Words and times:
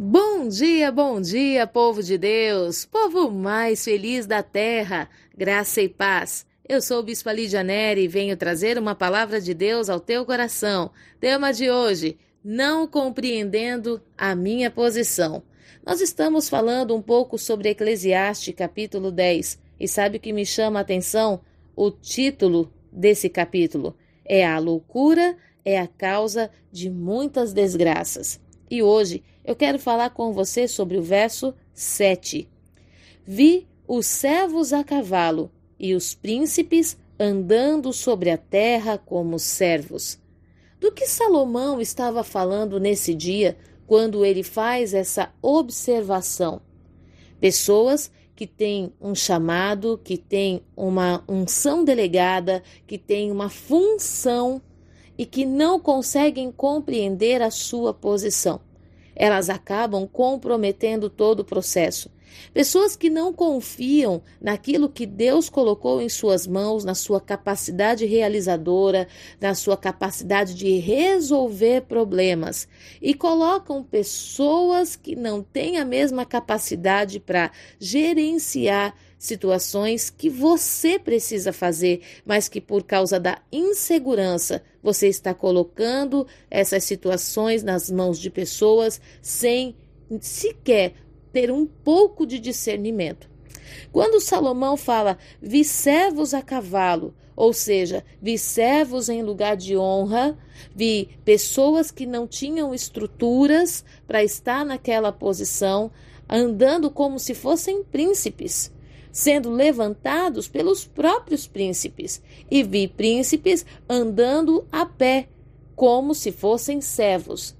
Bom 0.00 0.46
dia, 0.46 0.92
bom 0.92 1.20
dia, 1.20 1.66
povo 1.66 2.04
de 2.04 2.16
Deus, 2.16 2.84
povo 2.84 3.32
mais 3.32 3.82
feliz 3.82 4.28
da 4.28 4.44
terra, 4.44 5.10
graça 5.36 5.82
e 5.82 5.88
paz. 5.88 6.46
Eu 6.68 6.80
sou 6.80 7.00
o 7.00 7.02
Bispo 7.02 7.28
Lídia 7.30 7.64
Neri 7.64 8.04
e 8.04 8.08
venho 8.08 8.36
trazer 8.36 8.78
uma 8.78 8.94
palavra 8.94 9.40
de 9.40 9.52
Deus 9.52 9.90
ao 9.90 9.98
teu 9.98 10.24
coração. 10.24 10.92
Tema 11.18 11.52
de 11.52 11.68
hoje: 11.68 12.16
Não 12.44 12.86
compreendendo 12.86 14.00
a 14.16 14.36
minha 14.36 14.70
posição. 14.70 15.42
Nós 15.84 16.00
estamos 16.00 16.48
falando 16.48 16.94
um 16.94 17.02
pouco 17.02 17.36
sobre 17.36 17.70
Eclesiastes, 17.70 18.54
capítulo 18.54 19.10
10, 19.10 19.58
e 19.80 19.88
sabe 19.88 20.18
o 20.18 20.20
que 20.20 20.32
me 20.32 20.46
chama 20.46 20.78
a 20.78 20.82
atenção? 20.82 21.40
O 21.74 21.90
título 21.90 22.72
desse 22.92 23.28
capítulo 23.28 23.96
é 24.24 24.46
A 24.46 24.60
loucura 24.60 25.36
é 25.64 25.76
a 25.76 25.88
causa 25.88 26.52
de 26.70 26.88
muitas 26.88 27.52
desgraças. 27.52 28.40
E 28.70 28.80
hoje 28.80 29.24
eu 29.48 29.56
quero 29.56 29.78
falar 29.78 30.10
com 30.10 30.30
você 30.30 30.68
sobre 30.68 30.98
o 30.98 31.02
verso 31.02 31.54
7. 31.72 32.46
Vi 33.26 33.66
os 33.86 34.04
servos 34.04 34.74
a 34.74 34.84
cavalo 34.84 35.50
e 35.80 35.94
os 35.94 36.14
príncipes 36.14 36.98
andando 37.18 37.90
sobre 37.90 38.28
a 38.28 38.36
terra 38.36 38.98
como 38.98 39.38
servos. 39.38 40.20
Do 40.78 40.92
que 40.92 41.06
Salomão 41.06 41.80
estava 41.80 42.22
falando 42.22 42.78
nesse 42.78 43.14
dia 43.14 43.56
quando 43.86 44.22
ele 44.22 44.42
faz 44.42 44.92
essa 44.92 45.32
observação? 45.40 46.60
Pessoas 47.40 48.12
que 48.36 48.46
têm 48.46 48.92
um 49.00 49.14
chamado, 49.14 49.98
que 50.04 50.18
têm 50.18 50.62
uma 50.76 51.24
unção 51.26 51.84
delegada, 51.84 52.62
que 52.86 52.98
têm 52.98 53.32
uma 53.32 53.48
função 53.48 54.60
e 55.16 55.24
que 55.24 55.46
não 55.46 55.80
conseguem 55.80 56.52
compreender 56.52 57.40
a 57.40 57.50
sua 57.50 57.94
posição 57.94 58.67
elas 59.18 59.50
acabam 59.50 60.06
comprometendo 60.06 61.10
todo 61.10 61.40
o 61.40 61.44
processo. 61.44 62.08
Pessoas 62.52 62.96
que 62.96 63.10
não 63.10 63.32
confiam 63.32 64.22
naquilo 64.40 64.88
que 64.88 65.06
Deus 65.06 65.48
colocou 65.48 66.00
em 66.00 66.08
suas 66.08 66.46
mãos, 66.46 66.84
na 66.84 66.94
sua 66.94 67.20
capacidade 67.20 68.06
realizadora, 68.06 69.08
na 69.40 69.54
sua 69.54 69.76
capacidade 69.76 70.54
de 70.54 70.78
resolver 70.78 71.82
problemas, 71.82 72.68
e 73.02 73.14
colocam 73.14 73.82
pessoas 73.82 74.94
que 74.94 75.16
não 75.16 75.42
têm 75.42 75.78
a 75.78 75.84
mesma 75.84 76.24
capacidade 76.24 77.18
para 77.18 77.50
gerenciar 77.78 78.94
situações 79.18 80.10
que 80.10 80.30
você 80.30 80.98
precisa 80.98 81.52
fazer, 81.52 82.02
mas 82.24 82.48
que 82.48 82.60
por 82.60 82.84
causa 82.84 83.18
da 83.18 83.38
insegurança 83.50 84.62
você 84.88 85.06
está 85.06 85.34
colocando 85.34 86.26
essas 86.50 86.82
situações 86.84 87.62
nas 87.62 87.90
mãos 87.90 88.18
de 88.18 88.30
pessoas 88.30 88.98
sem 89.20 89.76
sequer 90.18 90.94
ter 91.30 91.50
um 91.50 91.66
pouco 91.66 92.26
de 92.26 92.38
discernimento. 92.38 93.28
Quando 93.92 94.18
Salomão 94.18 94.78
fala 94.78 95.18
vi 95.42 95.62
servos 95.62 96.32
a 96.32 96.40
cavalo, 96.40 97.14
ou 97.36 97.52
seja, 97.52 98.02
vi 98.20 98.38
servos 98.38 99.10
em 99.10 99.22
lugar 99.22 99.58
de 99.58 99.76
honra, 99.76 100.38
vi 100.74 101.10
pessoas 101.22 101.90
que 101.90 102.06
não 102.06 102.26
tinham 102.26 102.74
estruturas 102.74 103.84
para 104.06 104.24
estar 104.24 104.64
naquela 104.64 105.12
posição, 105.12 105.90
andando 106.26 106.90
como 106.90 107.18
se 107.18 107.34
fossem 107.34 107.84
príncipes 107.84 108.72
sendo 109.12 109.50
levantados 109.50 110.48
pelos 110.48 110.84
próprios 110.84 111.46
príncipes, 111.46 112.22
e 112.50 112.62
vi 112.62 112.88
príncipes 112.88 113.64
andando 113.88 114.66
a 114.70 114.84
pé, 114.86 115.28
como 115.74 116.14
se 116.14 116.32
fossem 116.32 116.80
servos. 116.80 117.56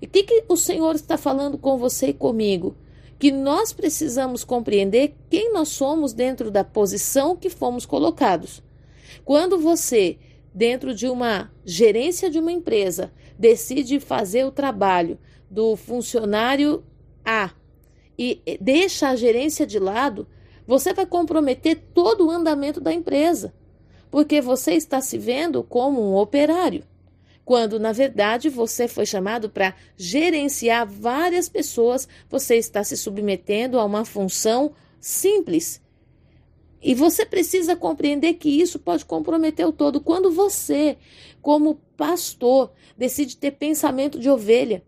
E 0.00 0.06
o 0.06 0.08
que, 0.08 0.22
que 0.22 0.44
o 0.48 0.56
Senhor 0.56 0.94
está 0.94 1.18
falando 1.18 1.58
com 1.58 1.76
você 1.76 2.08
e 2.08 2.14
comigo? 2.14 2.74
Que 3.18 3.30
nós 3.30 3.72
precisamos 3.72 4.44
compreender 4.44 5.14
quem 5.28 5.52
nós 5.52 5.68
somos 5.68 6.14
dentro 6.14 6.50
da 6.50 6.64
posição 6.64 7.36
que 7.36 7.50
fomos 7.50 7.84
colocados. 7.84 8.62
Quando 9.24 9.58
você, 9.58 10.16
dentro 10.54 10.94
de 10.94 11.06
uma 11.06 11.50
gerência 11.64 12.30
de 12.30 12.38
uma 12.38 12.50
empresa, 12.50 13.12
decide 13.38 14.00
fazer 14.00 14.44
o 14.44 14.50
trabalho 14.50 15.18
do 15.50 15.76
funcionário 15.76 16.82
A 17.24 17.50
e 18.18 18.40
deixa 18.60 19.08
a 19.08 19.16
gerência 19.16 19.66
de 19.66 19.78
lado, 19.78 20.26
você 20.70 20.94
vai 20.94 21.04
comprometer 21.04 21.82
todo 21.92 22.28
o 22.28 22.30
andamento 22.30 22.80
da 22.80 22.92
empresa, 22.92 23.52
porque 24.08 24.40
você 24.40 24.74
está 24.74 25.00
se 25.00 25.18
vendo 25.18 25.64
como 25.64 26.00
um 26.00 26.14
operário, 26.14 26.84
quando 27.44 27.80
na 27.80 27.90
verdade 27.90 28.48
você 28.48 28.86
foi 28.86 29.04
chamado 29.04 29.50
para 29.50 29.74
gerenciar 29.96 30.86
várias 30.86 31.48
pessoas, 31.48 32.06
você 32.28 32.54
está 32.54 32.84
se 32.84 32.96
submetendo 32.96 33.80
a 33.80 33.84
uma 33.84 34.04
função 34.04 34.70
simples. 35.00 35.82
E 36.80 36.94
você 36.94 37.26
precisa 37.26 37.74
compreender 37.74 38.34
que 38.34 38.48
isso 38.48 38.78
pode 38.78 39.04
comprometer 39.04 39.66
o 39.66 39.72
todo. 39.72 40.00
Quando 40.00 40.30
você, 40.30 40.96
como 41.42 41.80
pastor, 41.96 42.70
decide 42.96 43.36
ter 43.36 43.50
pensamento 43.50 44.20
de 44.20 44.30
ovelha, 44.30 44.84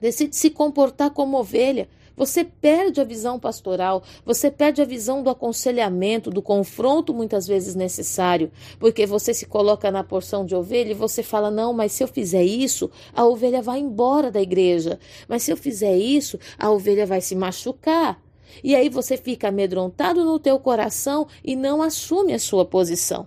decide 0.00 0.34
se 0.34 0.50
comportar 0.50 1.10
como 1.10 1.38
ovelha, 1.38 1.88
você 2.16 2.44
perde 2.44 3.00
a 3.00 3.04
visão 3.04 3.38
pastoral, 3.38 4.02
você 4.24 4.50
perde 4.50 4.80
a 4.80 4.84
visão 4.86 5.22
do 5.22 5.28
aconselhamento, 5.28 6.30
do 6.30 6.40
confronto 6.40 7.12
muitas 7.12 7.46
vezes 7.46 7.74
necessário, 7.74 8.50
porque 8.78 9.04
você 9.04 9.34
se 9.34 9.44
coloca 9.46 9.90
na 9.90 10.02
porção 10.02 10.46
de 10.46 10.54
ovelha 10.54 10.92
e 10.92 10.94
você 10.94 11.22
fala: 11.22 11.50
não, 11.50 11.72
mas 11.72 11.92
se 11.92 12.02
eu 12.02 12.08
fizer 12.08 12.44
isso, 12.44 12.90
a 13.12 13.24
ovelha 13.24 13.60
vai 13.60 13.80
embora 13.80 14.30
da 14.30 14.40
igreja. 14.40 14.98
Mas 15.28 15.42
se 15.42 15.52
eu 15.52 15.56
fizer 15.56 15.96
isso, 15.96 16.38
a 16.58 16.70
ovelha 16.70 17.04
vai 17.04 17.20
se 17.20 17.34
machucar. 17.34 18.20
E 18.64 18.74
aí 18.74 18.88
você 18.88 19.16
fica 19.16 19.48
amedrontado 19.48 20.24
no 20.24 20.38
teu 20.38 20.58
coração 20.58 21.26
e 21.44 21.54
não 21.54 21.82
assume 21.82 22.32
a 22.32 22.38
sua 22.38 22.64
posição. 22.64 23.26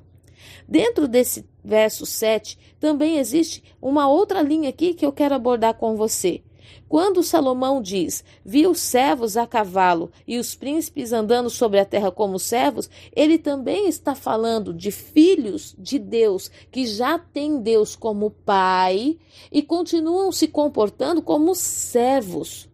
Dentro 0.67 1.07
desse 1.07 1.45
verso 1.63 2.05
7, 2.05 2.57
também 2.79 3.19
existe 3.19 3.63
uma 3.81 4.07
outra 4.07 4.41
linha 4.41 4.69
aqui 4.69 4.93
que 4.93 5.05
eu 5.05 5.11
quero 5.11 5.35
abordar 5.35 5.75
com 5.75 5.95
você. 5.95 6.41
Quando 6.87 7.23
Salomão 7.23 7.81
diz: 7.81 8.23
Vi 8.43 8.65
os 8.65 8.79
servos 8.79 9.37
a 9.37 9.45
cavalo 9.45 10.11
e 10.27 10.37
os 10.37 10.55
príncipes 10.55 11.13
andando 11.13 11.49
sobre 11.49 11.79
a 11.79 11.85
terra 11.85 12.11
como 12.11 12.39
servos, 12.39 12.89
ele 13.15 13.37
também 13.37 13.87
está 13.87 14.15
falando 14.15 14.73
de 14.73 14.91
filhos 14.91 15.75
de 15.77 15.99
Deus 15.99 16.49
que 16.71 16.87
já 16.87 17.19
têm 17.19 17.61
Deus 17.61 17.95
como 17.95 18.31
pai 18.31 19.17
e 19.51 19.61
continuam 19.61 20.31
se 20.31 20.47
comportando 20.47 21.21
como 21.21 21.53
servos. 21.53 22.67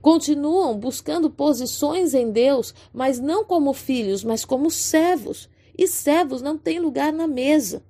Continuam 0.00 0.76
buscando 0.76 1.30
posições 1.30 2.12
em 2.12 2.30
Deus, 2.30 2.74
mas 2.92 3.18
não 3.18 3.44
como 3.44 3.72
filhos, 3.72 4.22
mas 4.22 4.44
como 4.44 4.70
servos. 4.70 5.48
E 5.76 5.86
servos 5.86 6.42
não 6.42 6.58
têm 6.58 6.78
lugar 6.78 7.12
na 7.12 7.26
mesa. 7.26 7.82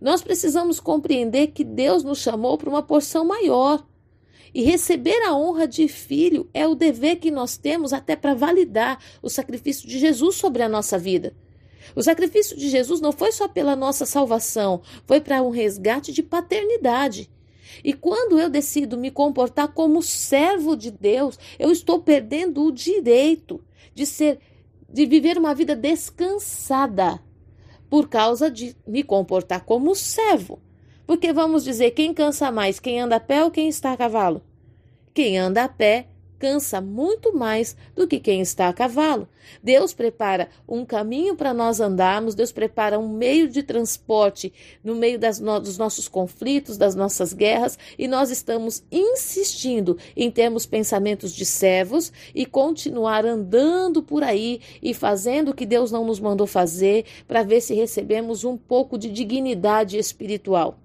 Nós 0.00 0.22
precisamos 0.22 0.78
compreender 0.78 1.48
que 1.48 1.64
Deus 1.64 2.04
nos 2.04 2.18
chamou 2.18 2.56
para 2.58 2.68
uma 2.68 2.82
porção 2.82 3.24
maior. 3.24 3.84
E 4.54 4.62
receber 4.62 5.22
a 5.22 5.34
honra 5.34 5.66
de 5.66 5.88
filho 5.88 6.48
é 6.52 6.66
o 6.66 6.74
dever 6.74 7.16
que 7.16 7.30
nós 7.30 7.56
temos 7.56 7.92
até 7.92 8.16
para 8.16 8.34
validar 8.34 8.98
o 9.22 9.28
sacrifício 9.28 9.88
de 9.88 9.98
Jesus 9.98 10.36
sobre 10.36 10.62
a 10.62 10.68
nossa 10.68 10.98
vida. 10.98 11.34
O 11.94 12.02
sacrifício 12.02 12.56
de 12.56 12.68
Jesus 12.68 13.00
não 13.00 13.12
foi 13.12 13.32
só 13.32 13.48
pela 13.48 13.74
nossa 13.74 14.04
salvação, 14.04 14.82
foi 15.06 15.20
para 15.20 15.42
um 15.42 15.50
resgate 15.50 16.12
de 16.12 16.22
paternidade. 16.22 17.30
E 17.84 17.92
quando 17.92 18.38
eu 18.38 18.48
decido 18.48 18.96
me 18.96 19.10
comportar 19.10 19.68
como 19.68 20.02
servo 20.02 20.76
de 20.76 20.90
Deus, 20.90 21.38
eu 21.58 21.70
estou 21.70 22.00
perdendo 22.00 22.64
o 22.64 22.72
direito 22.72 23.62
de 23.94 24.06
ser 24.06 24.38
de 24.90 25.04
viver 25.04 25.36
uma 25.36 25.54
vida 25.54 25.76
descansada 25.76 27.20
por 27.90 28.08
causa 28.08 28.50
de 28.50 28.74
me 28.86 29.02
comportar 29.02 29.64
como 29.64 29.94
servo. 29.94 30.60
Porque 31.08 31.32
vamos 31.32 31.64
dizer, 31.64 31.92
quem 31.92 32.12
cansa 32.12 32.52
mais, 32.52 32.78
quem 32.78 33.00
anda 33.00 33.16
a 33.16 33.20
pé 33.20 33.42
ou 33.42 33.50
quem 33.50 33.66
está 33.66 33.92
a 33.92 33.96
cavalo? 33.96 34.42
Quem 35.14 35.38
anda 35.38 35.64
a 35.64 35.68
pé 35.68 36.06
cansa 36.38 36.82
muito 36.82 37.34
mais 37.34 37.74
do 37.96 38.06
que 38.06 38.20
quem 38.20 38.42
está 38.42 38.68
a 38.68 38.74
cavalo. 38.74 39.26
Deus 39.62 39.94
prepara 39.94 40.50
um 40.68 40.84
caminho 40.84 41.34
para 41.34 41.54
nós 41.54 41.80
andarmos, 41.80 42.34
Deus 42.34 42.52
prepara 42.52 42.98
um 42.98 43.08
meio 43.08 43.48
de 43.48 43.62
transporte 43.62 44.52
no 44.84 44.94
meio 44.94 45.18
das 45.18 45.40
no, 45.40 45.58
dos 45.58 45.78
nossos 45.78 46.08
conflitos, 46.08 46.76
das 46.76 46.94
nossas 46.94 47.32
guerras, 47.32 47.78
e 47.98 48.06
nós 48.06 48.30
estamos 48.30 48.84
insistindo 48.92 49.96
em 50.14 50.30
termos 50.30 50.66
pensamentos 50.66 51.32
de 51.32 51.46
servos 51.46 52.12
e 52.34 52.44
continuar 52.44 53.24
andando 53.24 54.02
por 54.02 54.22
aí 54.22 54.60
e 54.82 54.92
fazendo 54.92 55.52
o 55.52 55.54
que 55.54 55.64
Deus 55.64 55.90
não 55.90 56.04
nos 56.04 56.20
mandou 56.20 56.46
fazer 56.46 57.06
para 57.26 57.42
ver 57.42 57.62
se 57.62 57.72
recebemos 57.72 58.44
um 58.44 58.58
pouco 58.58 58.98
de 58.98 59.10
dignidade 59.10 59.96
espiritual. 59.96 60.78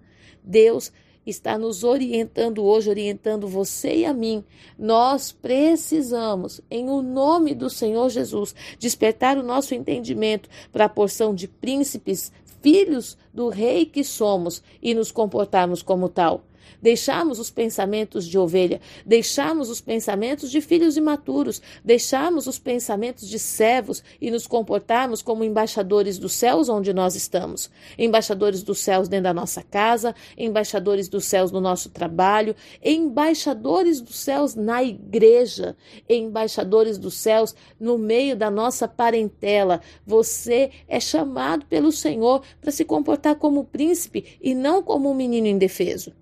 Deus 0.44 0.92
está 1.25 1.57
nos 1.57 1.84
orientando 1.84 2.63
hoje, 2.63 2.90
orientando 2.90 3.48
você 3.48 3.98
e 3.98 4.06
a 4.06 4.13
mim. 4.13 4.44
Nós 4.78 5.31
precisamos, 5.31 6.62
em 6.69 6.90
o 6.90 7.01
nome 7.01 7.56
do 7.56 7.69
Senhor 7.69 8.10
Jesus, 8.10 8.54
despertar 8.78 9.38
o 9.38 9.44
nosso 9.44 9.74
entendimento 9.74 10.50
para 10.72 10.86
a 10.86 10.90
porção 10.90 11.34
de 11.34 11.48
príncipes, 11.48 12.31
filhos 12.62 13.18
do 13.34 13.50
rei 13.50 13.86
que 13.86 14.04
somos 14.04 14.62
e 14.81 14.94
nos 14.94 15.12
comportarmos 15.12 15.81
como 15.81 16.10
tal. 16.10 16.44
Deixarmos 16.81 17.39
os 17.39 17.50
pensamentos 17.50 18.27
de 18.27 18.38
ovelha, 18.38 18.81
deixarmos 19.06 19.69
os 19.69 19.81
pensamentos 19.81 20.51
de 20.51 20.62
filhos 20.62 20.98
imaturos, 20.98 21.62
deixarmos 21.83 22.48
os 22.48 22.60
pensamentos 22.60 23.27
de 23.27 23.39
servos 23.39 24.04
e 24.19 24.30
nos 24.30 24.48
comportarmos 24.48 25.21
como 25.21 25.44
embaixadores 25.44 26.18
dos 26.18 26.33
céus 26.33 26.69
onde 26.69 26.94
nós 26.94 27.15
estamos. 27.15 27.69
Embaixadores 27.98 28.63
dos 28.63 28.80
céus 28.80 29.07
dentro 29.07 29.25
da 29.25 29.33
nossa 29.33 29.62
casa, 29.62 30.15
embaixadores 30.38 31.07
dos 31.07 31.25
céus 31.25 31.51
no 31.51 31.62
nosso 31.62 31.89
trabalho, 31.89 32.56
embaixadores 32.83 34.01
dos 34.01 34.18
céus 34.18 34.56
na 34.56 34.83
igreja, 34.83 35.75
embaixadores 36.09 36.98
dos 36.98 37.13
céus 37.16 37.56
no 37.80 37.98
meio 37.98 38.36
da 38.36 38.50
nossa 38.50 38.88
parentela. 38.88 39.81
Você 40.06 40.71
é 40.88 41.00
chamado 41.00 41.66
pelo 41.66 41.92
Senhor 41.92 42.42
para 42.62 42.71
se 42.71 42.86
comportar 42.86 43.36
como 43.36 43.63
príncipe 43.63 44.38
e 44.42 44.54
não 44.54 44.81
como 44.81 45.09
um 45.09 45.16
menino 45.16 45.48
indefeso. 45.48 46.13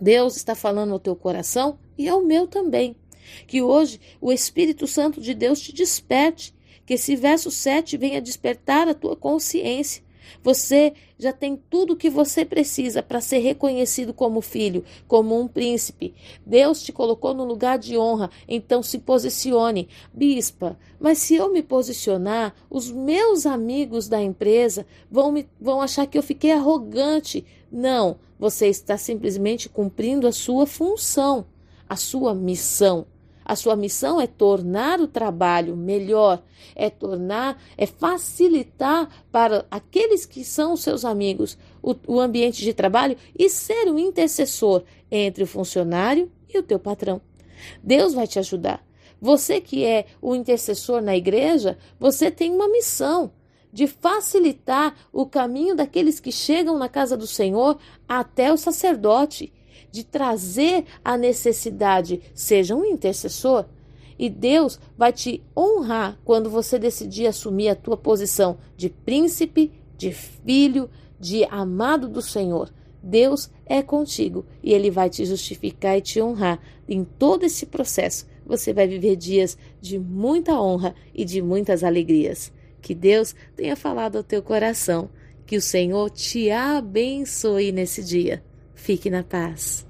Deus 0.00 0.36
está 0.36 0.54
falando 0.54 0.92
ao 0.92 0.98
teu 0.98 1.14
coração 1.14 1.78
e 1.96 2.08
ao 2.08 2.22
meu 2.22 2.46
também. 2.46 2.96
Que 3.46 3.62
hoje 3.62 4.00
o 4.20 4.32
Espírito 4.32 4.86
Santo 4.86 5.20
de 5.20 5.34
Deus 5.34 5.60
te 5.60 5.72
desperte, 5.72 6.54
que 6.84 6.94
esse 6.94 7.16
verso 7.16 7.50
7 7.50 7.96
venha 7.96 8.20
despertar 8.20 8.88
a 8.88 8.94
tua 8.94 9.16
consciência 9.16 10.04
você 10.42 10.94
já 11.18 11.32
tem 11.32 11.56
tudo 11.70 11.92
o 11.92 11.96
que 11.96 12.10
você 12.10 12.44
precisa 12.44 13.02
para 13.02 13.20
ser 13.20 13.38
reconhecido 13.38 14.12
como 14.12 14.40
filho, 14.40 14.84
como 15.06 15.38
um 15.38 15.46
príncipe. 15.46 16.14
Deus 16.44 16.82
te 16.82 16.92
colocou 16.92 17.32
no 17.34 17.44
lugar 17.44 17.78
de 17.78 17.96
honra, 17.96 18.30
então 18.48 18.82
se 18.82 18.98
posicione. 18.98 19.88
Bispa, 20.12 20.78
mas 20.98 21.18
se 21.18 21.34
eu 21.34 21.52
me 21.52 21.62
posicionar, 21.62 22.54
os 22.68 22.90
meus 22.90 23.46
amigos 23.46 24.08
da 24.08 24.20
empresa 24.20 24.86
vão, 25.10 25.32
me, 25.32 25.48
vão 25.60 25.80
achar 25.80 26.06
que 26.06 26.18
eu 26.18 26.22
fiquei 26.22 26.52
arrogante. 26.52 27.44
Não, 27.76 28.20
você 28.38 28.68
está 28.68 28.96
simplesmente 28.96 29.68
cumprindo 29.68 30.28
a 30.28 30.32
sua 30.32 30.64
função, 30.64 31.44
a 31.88 31.96
sua 31.96 32.32
missão. 32.32 33.04
A 33.44 33.56
sua 33.56 33.74
missão 33.74 34.20
é 34.20 34.28
tornar 34.28 35.00
o 35.00 35.08
trabalho 35.08 35.76
melhor, 35.76 36.40
é 36.76 36.88
tornar, 36.88 37.60
é 37.76 37.84
facilitar 37.84 39.26
para 39.32 39.66
aqueles 39.68 40.24
que 40.24 40.44
são 40.44 40.76
seus 40.76 41.04
amigos 41.04 41.58
o, 41.82 41.96
o 42.06 42.20
ambiente 42.20 42.62
de 42.62 42.72
trabalho 42.72 43.16
e 43.36 43.50
ser 43.50 43.90
um 43.90 43.98
intercessor 43.98 44.84
entre 45.10 45.42
o 45.42 45.46
funcionário 45.46 46.30
e 46.48 46.56
o 46.56 46.62
teu 46.62 46.78
patrão. 46.78 47.20
Deus 47.82 48.14
vai 48.14 48.28
te 48.28 48.38
ajudar. 48.38 48.86
Você 49.20 49.60
que 49.60 49.84
é 49.84 50.06
o 50.22 50.32
intercessor 50.36 51.02
na 51.02 51.16
igreja, 51.16 51.76
você 51.98 52.30
tem 52.30 52.52
uma 52.52 52.68
missão 52.68 53.32
de 53.74 53.88
facilitar 53.88 54.94
o 55.12 55.26
caminho 55.26 55.74
daqueles 55.74 56.20
que 56.20 56.30
chegam 56.30 56.78
na 56.78 56.88
casa 56.88 57.16
do 57.16 57.26
Senhor 57.26 57.76
até 58.08 58.52
o 58.52 58.56
sacerdote 58.56 59.52
de 59.90 60.04
trazer 60.04 60.84
a 61.04 61.16
necessidade, 61.16 62.22
seja 62.32 62.76
um 62.76 62.84
intercessor, 62.84 63.66
e 64.16 64.30
Deus 64.30 64.78
vai 64.96 65.12
te 65.12 65.42
honrar 65.56 66.16
quando 66.24 66.48
você 66.48 66.78
decidir 66.78 67.26
assumir 67.26 67.68
a 67.68 67.74
tua 67.74 67.96
posição 67.96 68.58
de 68.76 68.88
príncipe, 68.88 69.72
de 69.96 70.12
filho, 70.12 70.88
de 71.18 71.44
amado 71.46 72.08
do 72.08 72.22
Senhor. 72.22 72.72
Deus 73.02 73.50
é 73.66 73.82
contigo 73.82 74.46
e 74.62 74.72
ele 74.72 74.88
vai 74.88 75.10
te 75.10 75.24
justificar 75.24 75.98
e 75.98 76.00
te 76.00 76.22
honrar. 76.22 76.60
Em 76.88 77.02
todo 77.02 77.42
esse 77.42 77.66
processo, 77.66 78.24
você 78.46 78.72
vai 78.72 78.86
viver 78.86 79.16
dias 79.16 79.58
de 79.80 79.98
muita 79.98 80.60
honra 80.60 80.94
e 81.12 81.24
de 81.24 81.42
muitas 81.42 81.82
alegrias. 81.82 82.52
Que 82.84 82.94
Deus 82.94 83.34
tenha 83.56 83.74
falado 83.74 84.18
ao 84.18 84.22
teu 84.22 84.42
coração. 84.42 85.08
Que 85.46 85.56
o 85.56 85.60
Senhor 85.60 86.10
te 86.10 86.50
abençoe 86.50 87.72
nesse 87.72 88.04
dia. 88.04 88.44
Fique 88.74 89.08
na 89.08 89.22
paz. 89.22 89.86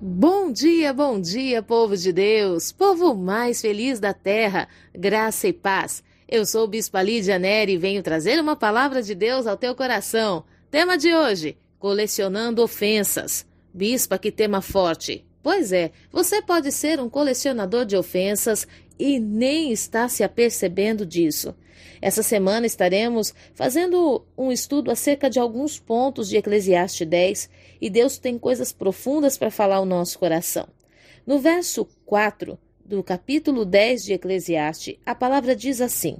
Bom 0.00 0.52
dia, 0.52 0.92
bom 0.92 1.20
dia, 1.20 1.60
povo 1.60 1.96
de 1.96 2.12
Deus, 2.12 2.70
povo 2.70 3.14
mais 3.16 3.60
feliz 3.60 3.98
da 3.98 4.14
terra, 4.14 4.68
graça 4.94 5.48
e 5.48 5.52
paz. 5.52 6.04
Eu 6.28 6.46
sou 6.46 6.64
o 6.64 6.68
Bispo 6.68 6.98
Lídia 6.98 7.36
Neri 7.36 7.72
e 7.72 7.78
venho 7.78 8.02
trazer 8.02 8.40
uma 8.40 8.54
palavra 8.54 9.02
de 9.02 9.14
Deus 9.14 9.44
ao 9.48 9.56
teu 9.56 9.74
coração. 9.74 10.44
Tema 10.70 10.96
de 10.96 11.12
hoje: 11.12 11.58
colecionando 11.80 12.62
ofensas. 12.62 13.44
Bispa, 13.74 14.18
que 14.18 14.30
tema 14.30 14.60
forte. 14.60 15.26
Pois 15.42 15.72
é, 15.72 15.90
você 16.12 16.40
pode 16.40 16.70
ser 16.70 17.00
um 17.00 17.08
colecionador 17.08 17.84
de 17.84 17.96
ofensas 17.96 18.68
e 19.02 19.18
nem 19.18 19.72
está 19.72 20.08
se 20.08 20.22
apercebendo 20.22 21.04
disso. 21.04 21.56
Essa 22.00 22.22
semana 22.22 22.66
estaremos 22.66 23.34
fazendo 23.52 24.24
um 24.38 24.52
estudo 24.52 24.92
acerca 24.92 25.28
de 25.28 25.40
alguns 25.40 25.76
pontos 25.76 26.28
de 26.28 26.36
Eclesiastes 26.36 27.08
10 27.08 27.50
e 27.80 27.90
Deus 27.90 28.16
tem 28.16 28.38
coisas 28.38 28.70
profundas 28.70 29.36
para 29.36 29.50
falar 29.50 29.76
ao 29.76 29.84
nosso 29.84 30.20
coração. 30.20 30.68
No 31.26 31.40
verso 31.40 31.84
4 32.06 32.56
do 32.84 33.02
capítulo 33.02 33.64
10 33.64 34.04
de 34.04 34.12
Eclesiastes, 34.12 34.96
a 35.04 35.16
palavra 35.16 35.56
diz 35.56 35.80
assim: 35.80 36.18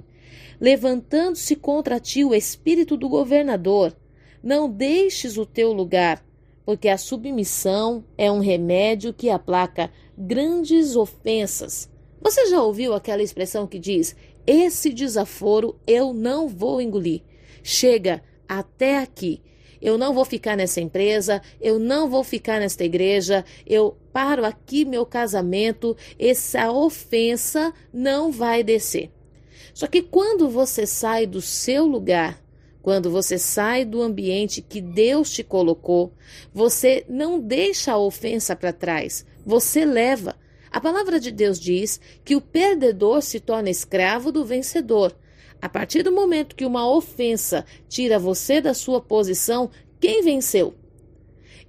Levantando-se 0.59 1.55
contra 1.55 2.01
ti 2.01 2.25
o 2.25 2.35
espírito 2.35 2.97
do 2.97 3.07
governador, 3.07 3.95
não 4.43 4.69
deixes 4.69 5.37
o 5.37 5.45
teu 5.45 5.71
lugar, 5.71 6.21
porque 6.65 6.89
a 6.89 6.97
submissão 6.97 8.03
é 8.17 8.29
um 8.29 8.41
remédio 8.41 9.13
que 9.13 9.29
aplaca 9.29 9.89
grandes 10.17 10.97
ofensas. 10.97 11.92
Você 12.23 12.45
já 12.45 12.63
ouviu 12.63 12.93
aquela 12.93 13.21
expressão 13.21 13.67
que 13.67 13.77
diz: 13.77 14.15
esse 14.47 14.93
desaforo 14.93 15.75
eu 15.85 16.13
não 16.13 16.47
vou 16.47 16.81
engolir. 16.81 17.21
Chega 17.61 18.23
até 18.47 18.99
aqui. 18.99 19.41
Eu 19.81 19.97
não 19.97 20.13
vou 20.13 20.23
ficar 20.23 20.55
nessa 20.55 20.79
empresa, 20.79 21.41
eu 21.59 21.77
não 21.77 22.09
vou 22.09 22.23
ficar 22.23 22.61
nesta 22.61 22.85
igreja, 22.85 23.43
eu 23.67 23.97
paro 24.13 24.45
aqui 24.45 24.85
meu 24.85 25.05
casamento, 25.05 25.97
essa 26.17 26.71
ofensa 26.71 27.73
não 27.93 28.31
vai 28.31 28.63
descer. 28.63 29.11
Só 29.73 29.85
que 29.85 30.01
quando 30.01 30.47
você 30.47 30.87
sai 30.87 31.25
do 31.25 31.41
seu 31.41 31.85
lugar, 31.85 32.41
quando 32.81 33.11
você 33.11 33.37
sai 33.37 33.83
do 33.83 34.01
ambiente 34.01 34.61
que 34.61 34.79
Deus 34.79 35.29
te 35.29 35.43
colocou, 35.43 36.13
você 36.53 37.03
não 37.09 37.37
deixa 37.37 37.91
a 37.91 37.97
ofensa 37.97 38.55
para 38.55 38.71
trás, 38.71 39.25
você 39.45 39.83
leva. 39.83 40.41
A 40.73 40.81
palavra 40.81 41.19
de 41.19 41.29
Deus 41.29 41.59
diz 41.59 42.01
que 42.25 42.35
o 42.35 42.41
perdedor 42.41 43.21
se 43.21 43.39
torna 43.39 43.69
escravo 43.69 44.31
do 44.31 44.43
vencedor. 44.43 45.15
A 45.61 45.69
partir 45.69 46.01
do 46.01 46.11
momento 46.11 46.55
que 46.55 46.65
uma 46.65 46.91
ofensa 46.91 47.63
tira 47.87 48.17
você 48.17 48.59
da 48.59 48.73
sua 48.73 48.99
posição, 48.99 49.69
quem 49.99 50.23
venceu? 50.23 50.73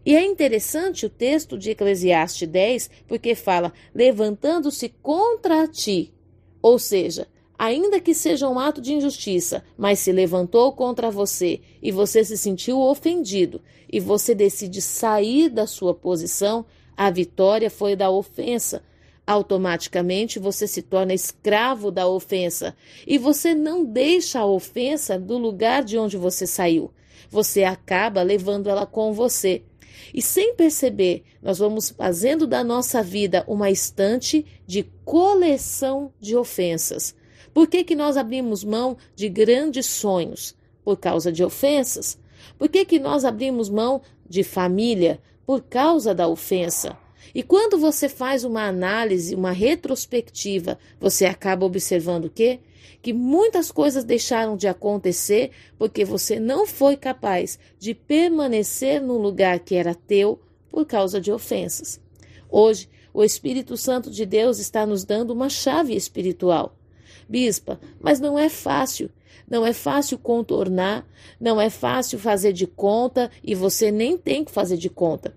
E 0.07 0.17
é 0.17 0.25
interessante 0.25 1.05
o 1.05 1.11
texto 1.11 1.59
de 1.59 1.73
Eclesiastes 1.73 2.49
10, 2.49 2.91
porque 3.07 3.35
fala: 3.35 3.75
levantando-se 3.95 4.89
contra 5.03 5.69
ti. 5.69 6.15
Ou 6.63 6.79
seja, 6.79 7.29
ainda 7.59 8.01
que 8.01 8.15
seja 8.15 8.49
um 8.49 8.59
ato 8.59 8.81
de 8.81 8.95
injustiça, 8.95 9.63
mas 9.77 9.99
se 9.99 10.13
levantou 10.13 10.73
contra 10.73 11.11
você 11.11 11.61
e 11.83 11.93
você 11.93 12.25
se 12.25 12.39
sentiu 12.39 12.81
ofendido 12.81 13.61
e 13.93 14.01
você 14.01 14.35
decide 14.35 14.81
sair 14.81 15.51
da 15.51 15.67
sua 15.67 15.95
posição, 15.95 16.65
a 16.97 17.11
vitória 17.11 17.71
foi 17.71 17.95
da 17.95 18.11
ofensa, 18.11 18.83
automaticamente 19.27 20.39
você 20.39 20.67
se 20.67 20.83
torna 20.83 21.15
escravo 21.15 21.91
da 21.91 22.07
ofensa 22.07 22.77
e 23.07 23.17
você 23.17 23.55
não 23.55 23.85
deixa 23.85 24.41
a 24.41 24.47
ofensa 24.47 25.19
do 25.19 25.39
lugar 25.39 25.83
de 25.83 25.99
onde 25.99 26.17
você 26.17 26.47
saiu. 26.47 26.91
Você 27.31 27.65
acaba 27.65 28.23
levando 28.23 28.69
ela 28.69 28.87
com 28.87 29.13
você. 29.13 29.63
E 30.13 30.21
sem 30.21 30.55
perceber, 30.55 31.25
nós 31.43 31.59
vamos 31.59 31.91
fazendo 31.91 32.47
da 32.47 32.63
nossa 32.63 33.03
vida 33.03 33.45
uma 33.49 33.71
estante 33.71 34.45
de 34.67 34.85
coleção 35.05 36.13
de 36.21 36.37
ofensas. 36.37 37.15
Por 37.53 37.67
que, 37.67 37.85
que 37.85 37.97
nós 37.97 38.17
abrimos 38.17 38.65
mão 38.65 38.97
de 39.15 39.29
grandes 39.29 39.87
sonhos? 39.87 40.55
Por 40.85 40.99
causa 40.99 41.33
de 41.33 41.43
ofensas. 41.43 42.19
Por 42.59 42.69
que, 42.69 42.85
que 42.85 42.99
nós 42.99 43.25
abrimos 43.25 43.71
mão 43.71 44.03
de 44.29 44.43
família? 44.43 45.21
Por 45.47 45.63
causa 45.63 46.15
da 46.15 46.29
ofensa. 46.29 46.97
E 47.33 47.43
quando 47.43 47.79
você 47.79 48.09
faz 48.09 48.45
uma 48.45 48.67
análise, 48.67 49.35
uma 49.35 49.53
retrospectiva, 49.53 50.79
você 50.99 51.27
acaba 51.27 51.65
observando 51.65 52.27
o 52.27 52.31
quê? 52.31 52.61
Que 53.01 53.13
muitas 53.13 53.71
coisas 53.71 54.03
deixaram 54.03 54.57
de 54.57 54.67
acontecer 54.67 55.51
porque 55.79 56.05
você 56.05 56.41
não 56.41 56.67
foi 56.67 56.97
capaz 56.97 57.59
de 57.79 57.95
permanecer 57.95 59.01
no 59.01 59.17
lugar 59.19 59.61
que 59.61 59.75
era 59.75 59.95
teu 59.95 60.41
por 60.71 60.85
causa 60.85 61.21
de 61.21 61.31
ofensas. 61.31 62.01
Hoje, 62.51 62.89
o 63.13 63.23
Espírito 63.23 63.77
Santo 63.77 64.11
de 64.11 64.27
Deus 64.27 64.59
está 64.59 64.85
nos 64.85 65.05
dando 65.05 65.33
uma 65.33 65.49
chave 65.49 65.95
espiritual. 65.95 66.77
Bispa, 67.29 67.79
mas 68.01 68.19
não 68.19 68.39
é 68.39 68.49
fácil. 68.49 69.11
Não 69.49 69.65
é 69.65 69.73
fácil 69.73 70.19
contornar, 70.19 71.07
não 71.39 71.61
é 71.61 71.69
fácil 71.69 72.19
fazer 72.19 72.53
de 72.53 72.67
conta 72.67 73.31
e 73.43 73.55
você 73.55 73.91
nem 73.91 74.17
tem 74.17 74.45
que 74.45 74.51
fazer 74.51 74.77
de 74.77 74.89
conta. 74.89 75.37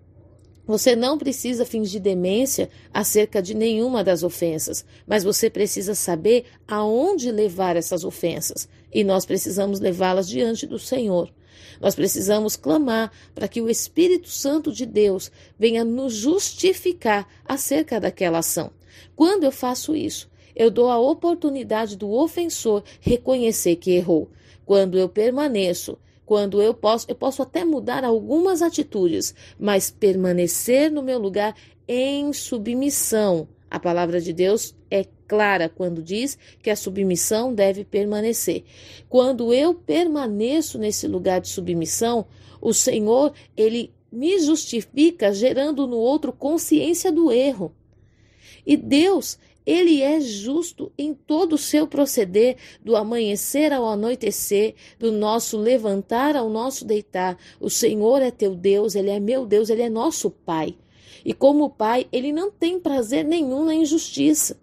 Você 0.68 0.98
não 0.98 1.18
precisa 1.18 1.66
fingir 1.66 2.02
demência 2.02 2.70
acerca 2.94 3.42
de 3.42 3.54
nenhuma 3.54 4.04
das 4.04 4.22
ofensas, 4.22 4.84
mas 5.08 5.24
você 5.24 5.50
precisa 5.50 5.96
saber 5.96 6.44
aonde 6.68 7.32
levar 7.32 7.78
essas 7.78 8.04
ofensas. 8.04 8.68
E 8.94 9.02
nós 9.02 9.26
precisamos 9.26 9.80
levá-las 9.80 10.28
diante 10.28 10.68
do 10.68 10.78
Senhor. 10.78 11.32
Nós 11.80 11.96
precisamos 11.96 12.58
clamar 12.58 13.12
para 13.34 13.48
que 13.48 13.62
o 13.62 13.70
Espírito 13.70 14.30
Santo 14.30 14.72
de 14.74 14.86
Deus 14.86 15.32
venha 15.58 15.86
nos 15.86 16.14
justificar 16.14 17.26
acerca 17.46 17.98
daquela 17.98 18.40
ação. 18.40 18.72
Quando 19.16 19.46
eu 19.46 19.52
faço 19.54 19.96
isso, 19.96 20.30
eu 20.54 20.70
dou 20.70 20.90
a 20.90 21.00
oportunidade 21.00 21.96
do 21.96 22.12
ofensor 22.12 22.84
reconhecer 23.00 23.78
que 23.78 23.92
errou. 23.92 24.30
Quando 24.66 24.98
eu 24.98 25.08
permaneço, 25.08 25.98
quando 26.28 26.62
eu 26.62 26.74
posso, 26.74 27.06
eu 27.10 27.16
posso 27.16 27.42
até 27.42 27.64
mudar 27.64 28.04
algumas 28.04 28.62
atitudes, 28.62 29.34
mas 29.58 29.90
permanecer 29.90 30.92
no 30.92 31.02
meu 31.02 31.18
lugar 31.18 31.56
em 31.88 32.34
submissão. 32.34 33.48
A 33.72 33.80
palavra 33.80 34.20
de 34.20 34.34
Deus 34.34 34.76
é 34.92 35.06
clara 35.26 35.70
quando 35.70 36.04
diz 36.04 36.38
que 36.62 36.70
a 36.70 36.76
submissão 36.76 37.54
deve 37.54 37.86
permanecer. 37.86 38.66
Quando 39.08 39.54
eu 39.54 39.74
permaneço 39.74 40.78
nesse 40.78 41.08
lugar 41.08 41.40
de 41.40 41.48
submissão, 41.48 42.26
o 42.60 42.74
Senhor, 42.74 43.32
ele 43.56 43.94
me 44.12 44.38
justifica 44.38 45.32
gerando 45.32 45.88
no 45.88 45.98
outro 45.98 46.34
consciência 46.34 47.10
do 47.10 47.32
erro. 47.32 47.74
E 48.66 48.76
Deus, 48.76 49.40
ele 49.68 50.02
é 50.02 50.22
justo 50.22 50.94
em 50.98 51.14
todo 51.14 51.54
o 51.54 51.58
seu 51.58 51.86
proceder, 51.86 52.56
do 52.82 52.96
amanhecer 52.96 53.74
ao 53.74 53.86
anoitecer, 53.86 54.76
do 54.98 55.12
nosso 55.12 55.58
levantar 55.58 56.38
ao 56.38 56.50
nosso 56.50 56.86
deitar. 56.86 57.38
O 57.60 57.70
Senhor 57.70 58.22
é 58.22 58.32
teu 58.32 58.56
Deus, 58.56 58.96
ele 58.96 59.10
é 59.10 59.20
meu 59.20 59.46
Deus, 59.46 59.70
ele 59.70 59.82
é 59.82 59.90
nosso 59.90 60.32
Pai. 60.32 60.78
E 61.26 61.34
como 61.34 61.70
Pai, 61.70 62.08
ele 62.14 62.32
não 62.32 62.50
tem 62.50 62.80
prazer 62.80 63.26
nenhum 63.26 63.66
na 63.66 63.76
injustiça. 63.76 64.58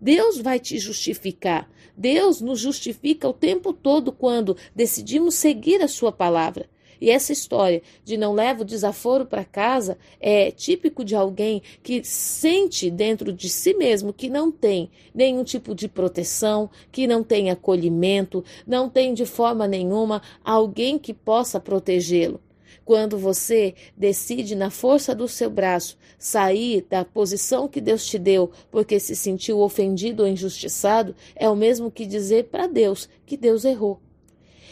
Deus 0.00 0.38
vai 0.38 0.58
te 0.58 0.78
justificar. 0.78 1.70
Deus 1.94 2.40
nos 2.40 2.58
justifica 2.58 3.28
o 3.28 3.34
tempo 3.34 3.74
todo 3.74 4.10
quando 4.10 4.56
decidimos 4.74 5.34
seguir 5.34 5.82
a 5.82 5.88
Sua 5.88 6.10
palavra. 6.10 6.70
E 7.00 7.10
essa 7.10 7.32
história 7.32 7.82
de 8.04 8.16
não 8.16 8.32
leva 8.32 8.62
o 8.62 8.64
desaforo 8.64 9.24
para 9.24 9.44
casa 9.44 9.96
é 10.20 10.50
típico 10.50 11.04
de 11.04 11.14
alguém 11.14 11.62
que 11.82 12.02
sente 12.04 12.90
dentro 12.90 13.32
de 13.32 13.48
si 13.48 13.74
mesmo 13.74 14.12
que 14.12 14.28
não 14.28 14.50
tem 14.50 14.90
nenhum 15.14 15.44
tipo 15.44 15.74
de 15.74 15.88
proteção, 15.88 16.70
que 16.90 17.06
não 17.06 17.22
tem 17.22 17.50
acolhimento, 17.50 18.44
não 18.66 18.88
tem 18.88 19.14
de 19.14 19.24
forma 19.24 19.66
nenhuma 19.68 20.22
alguém 20.44 20.98
que 20.98 21.14
possa 21.14 21.60
protegê-lo. 21.60 22.40
Quando 22.84 23.18
você 23.18 23.74
decide, 23.94 24.54
na 24.54 24.70
força 24.70 25.14
do 25.14 25.28
seu 25.28 25.50
braço, 25.50 25.98
sair 26.18 26.86
da 26.88 27.04
posição 27.04 27.68
que 27.68 27.82
Deus 27.82 28.06
te 28.06 28.18
deu 28.18 28.50
porque 28.70 28.98
se 28.98 29.14
sentiu 29.14 29.60
ofendido 29.60 30.22
ou 30.22 30.28
injustiçado, 30.28 31.14
é 31.36 31.50
o 31.50 31.54
mesmo 31.54 31.90
que 31.90 32.06
dizer 32.06 32.44
para 32.44 32.66
Deus 32.66 33.06
que 33.26 33.36
Deus 33.36 33.66
errou. 33.66 34.00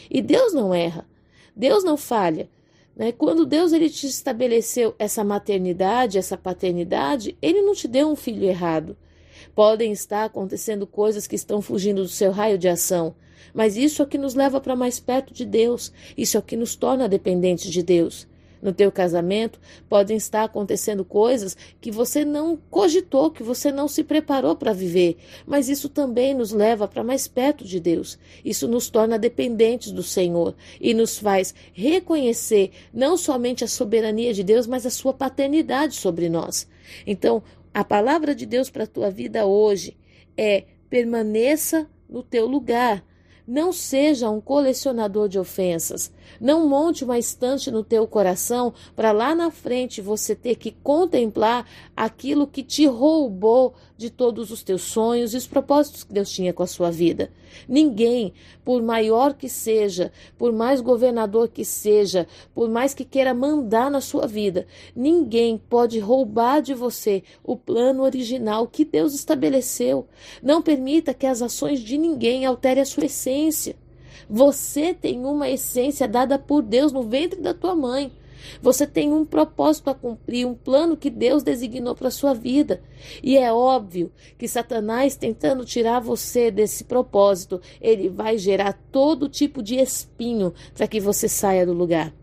E 0.09 0.19
Deus 0.19 0.51
não 0.51 0.73
erra. 0.73 1.05
Deus 1.57 1.83
não 1.83 1.97
falha. 1.97 2.47
Né? 2.95 3.11
Quando 3.11 3.45
Deus 3.45 3.73
ele 3.73 3.89
te 3.89 4.05
estabeleceu 4.05 4.95
essa 4.99 5.23
maternidade, 5.23 6.19
essa 6.19 6.37
paternidade, 6.37 7.35
ele 7.41 7.61
não 7.61 7.73
te 7.73 7.87
deu 7.87 8.09
um 8.09 8.15
filho 8.15 8.43
errado. 8.43 8.95
Podem 9.55 9.91
estar 9.91 10.25
acontecendo 10.25 10.85
coisas 10.85 11.25
que 11.25 11.35
estão 11.35 11.61
fugindo 11.61 12.03
do 12.03 12.09
seu 12.09 12.31
raio 12.31 12.59
de 12.59 12.67
ação, 12.67 13.15
mas 13.53 13.75
isso 13.75 14.01
é 14.01 14.05
o 14.05 14.07
que 14.07 14.17
nos 14.17 14.35
leva 14.35 14.61
para 14.61 14.75
mais 14.75 14.99
perto 14.99 15.33
de 15.33 15.45
Deus, 15.45 15.91
isso 16.15 16.37
é 16.37 16.39
o 16.39 16.43
que 16.43 16.55
nos 16.55 16.75
torna 16.75 17.09
dependentes 17.09 17.71
de 17.71 17.81
Deus. 17.81 18.27
No 18.61 18.73
teu 18.73 18.91
casamento 18.91 19.59
podem 19.87 20.17
estar 20.17 20.43
acontecendo 20.43 21.05
coisas 21.05 21.55
que 21.79 21.91
você 21.91 22.25
não 22.25 22.57
cogitou, 22.69 23.31
que 23.31 23.43
você 23.43 23.71
não 23.71 23.87
se 23.87 24.03
preparou 24.03 24.55
para 24.55 24.73
viver, 24.73 25.17
mas 25.45 25.69
isso 25.69 25.89
também 25.89 26.33
nos 26.33 26.51
leva 26.51 26.87
para 26.87 27.03
mais 27.03 27.27
perto 27.27 27.63
de 27.63 27.79
Deus. 27.79 28.17
Isso 28.43 28.67
nos 28.67 28.89
torna 28.89 29.19
dependentes 29.19 29.91
do 29.91 30.03
Senhor 30.03 30.55
e 30.79 30.93
nos 30.93 31.17
faz 31.17 31.53
reconhecer 31.73 32.71
não 32.93 33.17
somente 33.17 33.63
a 33.63 33.67
soberania 33.67 34.33
de 34.33 34.43
Deus, 34.43 34.67
mas 34.67 34.85
a 34.85 34.89
sua 34.89 35.13
paternidade 35.13 35.95
sobre 35.95 36.29
nós. 36.29 36.67
Então, 37.05 37.43
a 37.73 37.83
palavra 37.83 38.33
de 38.33 38.45
Deus 38.45 38.69
para 38.69 38.85
a 38.85 38.87
tua 38.87 39.11
vida 39.11 39.45
hoje 39.45 39.95
é: 40.35 40.63
permaneça 40.89 41.87
no 42.09 42.23
teu 42.23 42.47
lugar. 42.47 43.03
Não 43.47 43.71
seja 43.71 44.29
um 44.29 44.41
colecionador 44.41 45.29
de 45.29 45.39
ofensas. 45.39 46.11
Não 46.37 46.67
monte 46.67 47.05
uma 47.05 47.17
estante 47.17 47.71
no 47.71 47.81
teu 47.81 48.05
coração 48.05 48.73
para 48.93 49.13
lá 49.13 49.33
na 49.33 49.49
frente 49.49 50.01
você 50.01 50.35
ter 50.35 50.55
que 50.55 50.71
contemplar 50.83 51.65
aquilo 51.95 52.45
que 52.45 52.61
te 52.61 52.85
roubou 52.85 53.73
de 53.95 54.09
todos 54.09 54.51
os 54.51 54.63
teus 54.63 54.81
sonhos 54.81 55.33
e 55.33 55.37
os 55.37 55.47
propósitos 55.47 56.03
que 56.03 56.13
Deus 56.13 56.29
tinha 56.29 56.51
com 56.51 56.61
a 56.61 56.67
sua 56.67 56.91
vida. 56.91 57.31
Ninguém, 57.67 58.33
por 58.65 58.83
maior 58.83 59.33
que 59.33 59.47
seja, 59.47 60.11
por 60.37 60.51
mais 60.51 60.81
governador 60.81 61.47
que 61.47 61.63
seja, 61.63 62.27
por 62.53 62.69
mais 62.69 62.93
que 62.93 63.05
queira 63.05 63.33
mandar 63.33 63.89
na 63.89 64.01
sua 64.01 64.27
vida, 64.27 64.67
ninguém 64.93 65.57
pode 65.57 65.97
roubar 65.99 66.61
de 66.61 66.73
você 66.73 67.23
o 67.43 67.55
plano 67.55 68.03
original 68.03 68.67
que 68.67 68.83
Deus 68.83 69.15
estabeleceu. 69.15 70.05
Não 70.43 70.61
permita 70.61 71.13
que 71.13 71.25
as 71.25 71.41
ações 71.41 71.79
de 71.79 71.97
ninguém 71.97 72.45
alterem 72.45 72.83
a 72.83 72.85
sua 72.85 73.05
essência. 73.05 73.36
Você 74.29 74.93
tem 74.93 75.25
uma 75.25 75.49
essência 75.49 76.07
dada 76.07 76.37
por 76.37 76.61
Deus 76.61 76.91
no 76.91 77.03
ventre 77.03 77.39
da 77.39 77.53
tua 77.53 77.75
mãe. 77.75 78.11
Você 78.61 78.85
tem 78.85 79.11
um 79.11 79.25
propósito 79.25 79.89
a 79.89 79.95
cumprir, 79.95 80.45
um 80.45 80.53
plano 80.53 80.97
que 80.97 81.09
Deus 81.09 81.43
designou 81.43 81.95
para 81.95 82.07
a 82.07 82.11
sua 82.11 82.33
vida. 82.33 82.81
E 83.23 83.37
é 83.37 83.51
óbvio 83.51 84.11
que 84.37 84.47
Satanás, 84.47 85.15
tentando 85.15 85.65
tirar 85.65 85.99
você 85.99 86.51
desse 86.51 86.83
propósito, 86.83 87.61
ele 87.81 88.09
vai 88.09 88.37
gerar 88.37 88.73
todo 88.91 89.29
tipo 89.29 89.61
de 89.61 89.75
espinho 89.75 90.53
para 90.73 90.87
que 90.87 90.99
você 90.99 91.27
saia 91.27 91.65
do 91.65 91.73
lugar. 91.73 92.13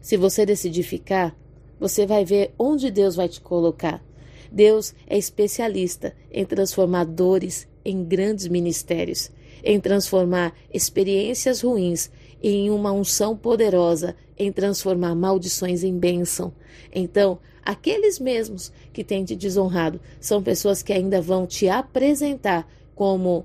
Se 0.00 0.16
você 0.16 0.44
decidir 0.46 0.82
ficar, 0.82 1.36
você 1.78 2.06
vai 2.06 2.24
ver 2.24 2.52
onde 2.58 2.90
Deus 2.90 3.14
vai 3.14 3.28
te 3.28 3.40
colocar. 3.40 4.02
Deus 4.50 4.94
é 5.06 5.18
especialista 5.18 6.14
em 6.32 6.44
transformar 6.44 7.04
dores 7.04 7.68
em 7.84 8.02
grandes 8.02 8.48
ministérios 8.48 9.30
em 9.62 9.80
transformar 9.80 10.54
experiências 10.72 11.60
ruins 11.62 12.10
em 12.42 12.70
uma 12.70 12.92
unção 12.92 13.36
poderosa, 13.36 14.14
em 14.36 14.52
transformar 14.52 15.14
maldições 15.14 15.82
em 15.82 15.98
bênção. 15.98 16.52
Então, 16.94 17.38
aqueles 17.64 18.18
mesmos 18.18 18.72
que 18.92 19.02
têm 19.02 19.24
te 19.24 19.34
desonrado 19.34 20.00
são 20.20 20.42
pessoas 20.42 20.82
que 20.82 20.92
ainda 20.92 21.20
vão 21.20 21.46
te 21.46 21.68
apresentar 21.68 22.68
como 22.94 23.44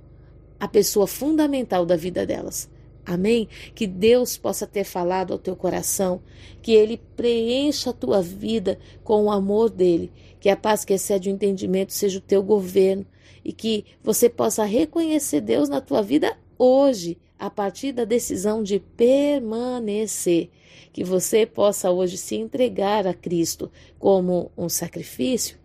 a 0.59 0.67
pessoa 0.67 1.07
fundamental 1.07 1.85
da 1.85 1.95
vida 1.95 2.25
delas. 2.25 2.69
Amém? 3.05 3.49
Que 3.75 3.85
Deus 3.85 4.37
possa 4.37 4.65
ter 4.65 4.85
falado 4.85 5.33
ao 5.33 5.39
teu 5.39 5.55
coração, 5.55 6.21
que 6.61 6.71
Ele 6.71 7.01
preencha 7.17 7.89
a 7.89 7.93
tua 7.93 8.21
vida 8.21 8.79
com 9.03 9.25
o 9.25 9.31
amor 9.31 9.69
dele, 9.69 10.09
que 10.39 10.47
a 10.47 10.55
paz 10.55 10.85
que 10.85 10.93
excede 10.93 11.29
o 11.29 11.31
entendimento 11.33 11.91
seja 11.91 12.19
o 12.19 12.21
teu 12.21 12.41
governo, 12.41 13.05
e 13.43 13.51
que 13.51 13.85
você 14.01 14.29
possa 14.29 14.63
reconhecer 14.63 15.41
Deus 15.41 15.69
na 15.69 15.81
tua 15.81 16.01
vida 16.01 16.37
hoje, 16.57 17.17
a 17.37 17.49
partir 17.49 17.91
da 17.91 18.05
decisão 18.05 18.63
de 18.63 18.79
permanecer. 18.79 20.49
Que 20.91 21.03
você 21.03 21.45
possa 21.45 21.91
hoje 21.91 22.17
se 22.17 22.35
entregar 22.35 23.05
a 23.05 23.13
Cristo 23.13 23.71
como 23.99 24.51
um 24.57 24.69
sacrifício. 24.69 25.57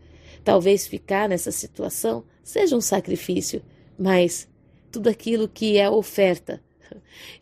Talvez 0.43 0.87
ficar 0.87 1.29
nessa 1.29 1.53
situação 1.53 2.25
seja 2.43 2.75
um 2.75 2.81
sacrifício, 2.81 3.63
mas 3.99 4.49
tudo 4.91 5.09
aquilo 5.09 5.47
que 5.49 5.77
é 5.77 5.89
oferta. 5.89 6.61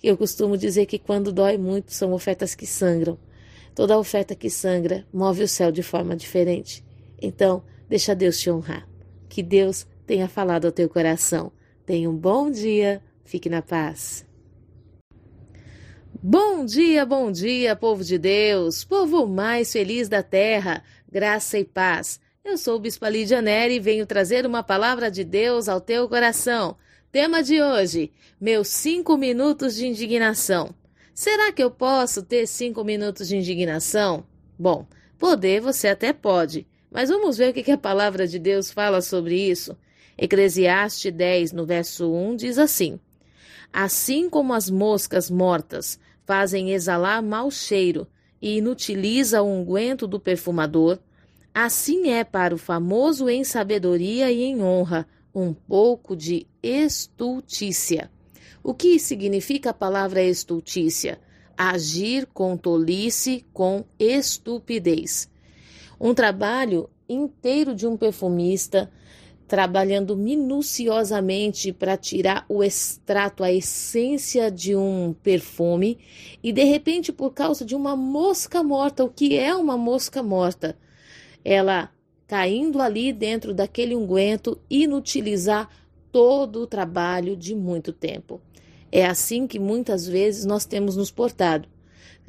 Eu 0.03 0.17
costumo 0.17 0.57
dizer 0.57 0.87
que 0.87 0.99
quando 0.99 1.33
dói 1.33 1.57
muito 1.57 1.93
são 1.93 2.13
ofertas 2.13 2.55
que 2.55 2.67
sangram. 2.67 3.19
Toda 3.75 3.99
oferta 3.99 4.35
que 4.35 4.51
sangra 4.51 5.07
move 5.13 5.43
o 5.43 5.49
céu 5.49 5.71
de 5.71 5.83
forma 5.83 6.17
diferente. 6.17 6.85
Então, 7.21 7.63
deixa 7.89 8.15
Deus 8.15 8.39
te 8.39 8.51
honrar. 8.51 8.89
Que 9.29 9.43
Deus 9.43 9.87
tenha 10.07 10.29
falado 10.29 10.67
ao 10.67 10.73
teu 10.73 10.89
coração. 10.89 11.53
Tenha 11.85 12.09
um 12.09 12.17
bom 12.17 12.51
dia, 12.51 13.03
fique 13.25 13.49
na 13.49 13.61
paz. 13.61 14.25
Bom 16.23 16.65
dia, 16.65 17.05
bom 17.05 17.31
dia, 17.31 17.77
povo 17.77 18.03
de 18.03 18.19
Deus, 18.19 18.85
povo 18.85 19.27
mais 19.27 19.71
feliz 19.73 20.09
da 20.09 20.23
terra, 20.23 20.83
graça 21.11 21.59
e 21.59 21.65
paz. 21.65 22.19
Eu 22.45 22.57
sou 22.57 22.77
o 22.77 22.81
Bispo 22.81 23.07
Lídia 23.07 23.43
Neri 23.43 23.75
e 23.75 23.81
venho 23.81 24.07
trazer 24.07 24.47
uma 24.47 24.63
palavra 24.63 25.11
de 25.11 25.23
Deus 25.25 25.69
ao 25.69 25.81
teu 25.81 26.09
coração. 26.09 26.77
Tema 27.13 27.43
de 27.43 27.61
hoje: 27.61 28.13
meus 28.41 28.69
cinco 28.69 29.17
minutos 29.17 29.75
de 29.75 29.87
indignação. 29.87 30.75
Será 31.15 31.53
que 31.53 31.63
eu 31.63 31.71
posso 31.71 32.23
ter 32.23 32.47
cinco 32.47 32.85
minutos 32.85 33.29
de 33.29 33.37
indignação? 33.37 34.27
Bom, 34.59 34.87
poder 35.19 35.61
você 35.61 35.89
até 35.89 36.13
pode, 36.13 36.67
mas 36.91 37.09
vamos 37.09 37.37
ver 37.37 37.51
o 37.51 37.53
que 37.53 37.71
a 37.71 37.79
palavra 37.79 38.27
de 38.27 38.39
Deus 38.39 38.71
fala 38.71 39.01
sobre 39.01 39.39
isso. 39.39 39.77
Eclesiastes 40.19 41.13
10, 41.13 41.53
no 41.53 41.67
verso 41.67 42.13
1, 42.13 42.37
diz 42.37 42.59
assim: 42.59 42.99
Assim 43.73 44.29
como 44.29 44.55
as 44.55 44.71
moscas 44.71 45.31
mortas 45.31 45.99
fazem 46.25 46.73
exalar 46.73 47.23
mau 47.23 47.51
cheiro 47.51 48.07
e 48.41 48.59
inutiliza 48.59 49.43
o 49.43 49.51
unguento 49.51 50.07
do 50.07 50.19
perfumador, 50.19 50.99
assim 51.55 52.11
é 52.11 52.25
para 52.25 52.55
o 52.55 52.59
famoso 52.59 53.29
em 53.29 53.45
sabedoria 53.45 54.31
e 54.31 54.43
em 54.43 54.63
honra 54.63 55.07
um 55.35 55.53
pouco 55.53 56.17
de 56.17 56.47
estultícia. 56.63 58.11
O 58.63 58.75
que 58.75 58.99
significa 58.99 59.71
a 59.71 59.75
palavra 59.75 60.23
estultícia? 60.23 61.21
agir 61.57 62.27
com 62.27 62.57
tolice, 62.57 63.45
com 63.53 63.85
estupidez. 63.99 65.31
Um 65.99 66.13
trabalho 66.13 66.91
inteiro 67.09 67.75
de 67.75 67.87
um 67.87 67.97
perfumista 67.97 68.91
trabalhando 69.47 70.17
minuciosamente 70.17 71.73
para 71.73 71.97
tirar 71.97 72.45
o 72.49 72.63
extrato, 72.65 73.45
a 73.45 73.53
essência 73.53 74.51
de 74.51 74.75
um 74.75 75.15
perfume, 75.23 75.99
e 76.43 76.53
de 76.53 76.65
repente, 76.65 77.13
por 77.13 77.33
causa 77.33 77.65
de 77.65 77.75
uma 77.75 77.95
mosca 77.95 78.63
morta, 78.63 79.05
o 79.05 79.09
que 79.09 79.37
é 79.37 79.55
uma 79.55 79.77
mosca 79.77 80.23
morta? 80.23 80.77
Ela 81.45 81.91
caindo 82.27 82.81
ali 82.81 83.13
dentro 83.13 83.55
daquele 83.55 83.95
unguento, 83.95 84.59
inutilizar 84.69 85.69
todo 86.11 86.63
o 86.63 86.67
trabalho 86.67 87.37
de 87.37 87.55
muito 87.55 87.93
tempo. 87.93 88.41
É 88.91 89.07
assim 89.07 89.47
que 89.47 89.59
muitas 89.59 90.07
vezes 90.09 90.45
nós 90.45 90.65
temos 90.65 90.97
nos 90.97 91.11
portado 91.11 91.69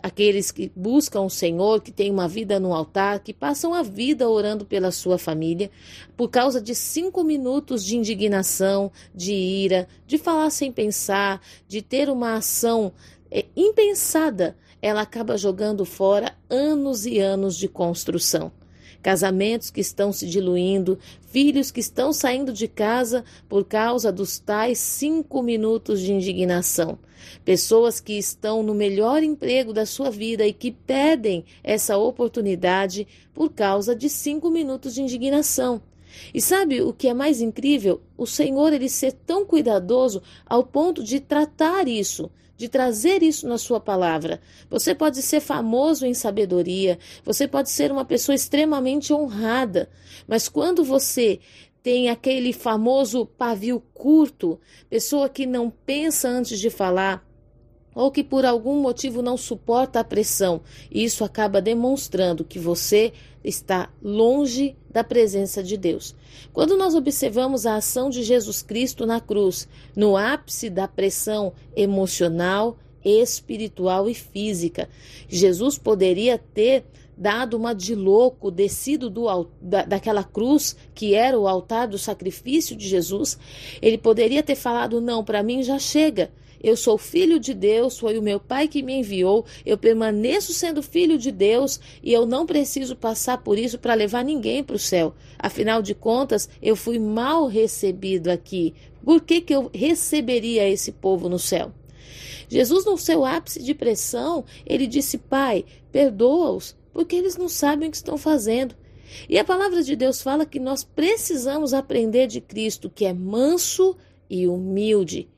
aqueles 0.02 0.52
que 0.52 0.72
buscam 0.76 1.22
o 1.22 1.30
Senhor, 1.30 1.82
que 1.82 1.92
têm 1.92 2.12
uma 2.12 2.28
vida 2.28 2.60
no 2.60 2.74
altar, 2.74 3.20
que 3.20 3.34
passam 3.34 3.74
a 3.74 3.82
vida 3.84 4.30
orando 4.30 4.66
pela 4.66 4.92
sua 4.92 5.18
família, 5.18 5.72
por 6.16 6.30
causa 6.30 6.62
de 6.62 6.76
cinco 6.76 7.24
minutos 7.24 7.84
de 7.84 7.98
indignação, 7.98 8.92
de 9.14 9.34
ira, 9.34 9.88
de 10.06 10.18
falar 10.18 10.50
sem 10.50 10.72
pensar, 10.72 11.42
de 11.68 11.82
ter 11.82 12.10
uma 12.10 12.36
ação 12.36 12.92
é, 13.32 13.46
impensada, 13.56 14.56
ela 14.82 15.02
acaba 15.02 15.38
jogando 15.38 15.84
fora 15.86 16.36
anos 16.50 17.06
e 17.06 17.20
anos 17.20 17.58
de 17.58 17.68
construção 17.68 18.52
casamentos 19.02 19.70
que 19.70 19.80
estão 19.80 20.12
se 20.12 20.28
diluindo, 20.28 21.00
filhos 21.30 21.72
que 21.72 21.80
estão 21.80 22.12
saindo 22.12 22.52
de 22.52 22.68
casa 22.68 23.24
por 23.48 23.64
causa 23.64 24.12
dos 24.12 24.38
tais 24.38 24.80
cinco 24.80 25.42
minutos 25.42 26.02
de 26.02 26.12
indignação. 26.12 27.00
Pessoas 27.44 28.00
que 28.00 28.14
estão 28.14 28.62
no 28.64 28.74
melhor 28.74 29.24
emprego 29.24 29.74
da 29.74 29.86
sua 29.86 30.10
vida 30.10 30.46
e 30.46 30.54
que 30.54 30.72
pedem 30.72 31.46
essa 31.64 31.98
oportunidade 31.98 33.08
por 33.34 33.52
causa 33.52 33.96
de 33.96 34.10
cinco 34.10 34.50
minutos 34.50 34.94
de 34.94 35.02
indignação. 35.02 35.82
E 36.34 36.42
sabe 36.42 36.82
o 36.82 36.94
que 36.94 37.08
é 37.08 37.14
mais 37.14 37.42
incrível? 37.42 38.02
O 38.18 38.26
Senhor 38.26 38.74
ele 38.74 38.90
ser 38.90 39.12
tão 39.12 39.46
cuidadoso 39.46 40.22
ao 40.46 40.64
ponto 40.64 41.04
de 41.04 41.20
tratar 41.20 41.88
isso, 41.88 42.32
de 42.56 42.68
trazer 42.68 43.22
isso 43.22 43.48
na 43.48 43.58
sua 43.58 43.80
palavra. 43.80 44.42
Você 44.70 44.96
pode 44.96 45.22
ser 45.22 45.40
famoso 45.40 46.06
em 46.06 46.14
sabedoria, 46.14 46.98
você 47.24 47.48
pode 47.48 47.70
ser 47.70 47.92
uma 47.92 48.04
pessoa 48.04 48.36
extremamente 48.36 49.14
honrada, 49.14 49.90
mas 50.28 50.50
quando 50.50 50.84
você 50.84 51.40
tem 51.82 52.10
aquele 52.10 52.52
famoso 52.54 53.26
pavio 53.26 53.82
curto, 53.94 54.60
pessoa 54.90 55.30
que 55.30 55.46
não 55.46 55.70
pensa 55.70 56.28
antes 56.28 56.60
de 56.60 56.70
falar, 56.70 57.26
ou 57.96 58.12
que 58.12 58.24
por 58.24 58.46
algum 58.46 58.80
motivo 58.80 59.22
não 59.22 59.36
suporta 59.36 60.00
a 60.00 60.04
pressão. 60.04 60.62
Isso 60.92 61.24
acaba 61.24 61.62
demonstrando 61.62 62.44
que 62.44 62.60
você 62.60 63.12
está 63.44 63.90
longe 64.04 64.76
da 64.92 65.04
presença 65.04 65.64
de 65.64 65.78
Deus. 65.78 66.16
Quando 66.54 66.78
nós 66.78 66.94
observamos 66.94 67.66
a 67.66 67.76
ação 67.76 68.10
de 68.10 68.22
Jesus 68.22 68.62
Cristo 68.62 69.06
na 69.06 69.20
cruz, 69.20 69.68
no 69.96 70.16
ápice 70.16 70.70
da 70.70 70.88
pressão 70.88 71.54
emocional, 71.76 72.78
espiritual 73.04 74.10
e 74.10 74.14
física, 74.14 74.90
Jesus 75.28 75.78
poderia 75.78 76.38
ter 76.38 76.86
dado 77.18 77.58
uma 77.58 77.74
de 77.74 77.96
louco, 77.96 78.52
descido 78.52 79.10
do, 79.10 79.26
da, 79.60 79.84
daquela 79.84 80.24
cruz 80.24 80.76
que 80.94 81.16
era 81.16 81.38
o 81.38 81.48
altar 81.48 81.88
do 81.88 81.98
sacrifício 81.98 82.76
de 82.76 82.88
Jesus, 82.88 83.38
ele 83.82 83.98
poderia 83.98 84.44
ter 84.44 84.56
falado: 84.56 85.02
Não, 85.02 85.24
para 85.24 85.42
mim 85.42 85.64
já 85.64 85.80
chega. 85.80 86.32
Eu 86.62 86.76
sou 86.76 86.98
filho 86.98 87.40
de 87.40 87.54
Deus, 87.54 88.00
foi 88.00 88.18
o 88.18 88.22
meu 88.22 88.40
Pai 88.40 88.68
que 88.68 88.82
me 88.82 89.00
enviou, 89.00 89.46
eu 89.64 89.78
permaneço 89.78 90.54
sendo 90.54 90.82
filho 90.82 91.18
de 91.18 91.32
Deus 91.32 91.80
e 92.02 92.12
eu 92.12 92.26
não 92.26 92.48
preciso 92.48 92.96
passar 92.96 93.38
por 93.38 93.60
isso 93.60 93.78
para 93.78 93.94
levar 93.94 94.24
ninguém 94.24 94.64
para 94.64 94.76
o 94.76 94.80
céu. 94.80 95.14
Afinal 95.38 95.84
de 95.84 95.94
contas, 95.94 96.50
eu 96.62 96.76
fui 96.76 96.98
mal 96.98 97.46
recebido 97.46 98.30
aqui. 98.30 98.74
Por 99.04 99.22
que, 99.22 99.40
que 99.40 99.54
eu 99.54 99.70
receberia 99.74 100.68
esse 100.68 100.92
povo 100.92 101.30
no 101.30 101.38
céu? 101.38 101.72
Jesus, 102.50 102.86
no 102.86 102.98
seu 102.98 103.26
ápice 103.26 103.62
de 103.62 103.74
pressão, 103.74 104.44
ele 104.66 104.88
disse: 104.88 105.18
Pai, 105.18 105.66
perdoa-os, 105.92 106.76
porque 106.98 107.16
eles 107.16 107.38
não 107.38 107.48
sabem 107.48 107.90
o 107.90 107.92
que 107.92 107.98
estão 107.98 108.18
fazendo. 108.18 108.74
E 109.30 109.38
a 109.38 109.44
palavra 109.44 109.84
de 109.84 109.96
Deus 109.96 110.20
fala 110.20 110.48
que 110.48 110.60
nós 110.60 110.84
precisamos 110.84 111.72
aprender 111.72 112.26
de 112.26 112.42
Cristo, 112.42 112.90
que 112.90 113.06
é 113.06 113.14
manso 113.14 113.96
e 114.28 114.48
humilde. 114.48 115.30